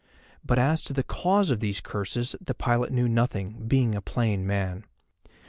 But 0.43 0.57
as 0.57 0.81
to 0.85 0.93
the 0.93 1.03
cause 1.03 1.51
of 1.51 1.59
these 1.59 1.79
curses 1.79 2.35
the 2.41 2.55
pilot 2.55 2.91
knew 2.91 3.07
nothing, 3.07 3.67
being 3.67 3.93
a 3.93 4.01
plain 4.01 4.47
man. 4.47 4.83